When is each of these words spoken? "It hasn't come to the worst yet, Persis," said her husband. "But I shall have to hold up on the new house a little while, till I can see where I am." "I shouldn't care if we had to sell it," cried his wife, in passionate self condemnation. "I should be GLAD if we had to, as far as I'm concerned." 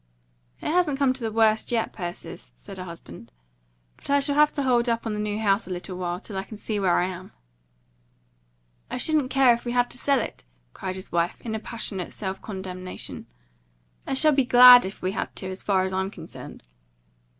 "It 0.61 0.65
hasn't 0.71 0.97
come 0.97 1.13
to 1.13 1.23
the 1.23 1.31
worst 1.31 1.71
yet, 1.71 1.93
Persis," 1.93 2.53
said 2.55 2.79
her 2.79 2.85
husband. 2.85 3.31
"But 3.97 4.09
I 4.09 4.19
shall 4.19 4.33
have 4.33 4.51
to 4.53 4.63
hold 4.63 4.89
up 4.89 5.05
on 5.05 5.13
the 5.13 5.19
new 5.19 5.37
house 5.37 5.67
a 5.67 5.69
little 5.69 5.95
while, 5.95 6.19
till 6.19 6.37
I 6.37 6.43
can 6.43 6.57
see 6.57 6.79
where 6.79 6.95
I 6.97 7.05
am." 7.05 7.33
"I 8.89 8.97
shouldn't 8.97 9.29
care 9.29 9.53
if 9.53 9.63
we 9.63 9.73
had 9.73 9.91
to 9.91 9.99
sell 9.99 10.19
it," 10.19 10.43
cried 10.73 10.95
his 10.95 11.11
wife, 11.11 11.39
in 11.41 11.53
passionate 11.59 12.13
self 12.13 12.41
condemnation. 12.41 13.27
"I 14.07 14.15
should 14.15 14.35
be 14.35 14.43
GLAD 14.43 14.85
if 14.85 15.03
we 15.03 15.11
had 15.11 15.35
to, 15.35 15.51
as 15.51 15.61
far 15.61 15.83
as 15.83 15.93
I'm 15.93 16.09
concerned." 16.09 16.63